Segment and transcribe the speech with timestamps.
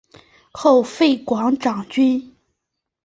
[0.51, 2.35] 后废广长郡。